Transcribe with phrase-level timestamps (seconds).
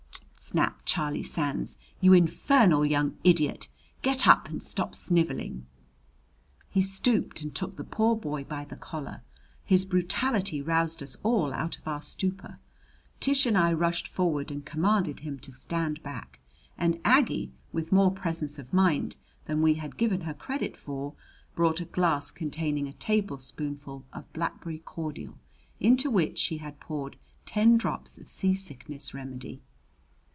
[0.43, 1.77] snapped Charlie Sands.
[2.01, 3.69] "You infernal young idiot!
[4.01, 5.65] Get up and stop sniveling!"
[6.67, 9.21] He stooped and took the poor boy by the collar.
[9.63, 12.59] His brutality roused us all out of our stupor.
[13.21, 16.39] Tish and I rushed forward and commanded him to stand back;
[16.77, 19.15] and Aggie, with more presence of mind
[19.45, 21.13] than we had given her credit for,
[21.55, 25.37] brought a glass containing a tablespoonful of blackberry cordial
[25.79, 27.15] into which she had poured
[27.45, 29.61] ten drops of seasickness remedy.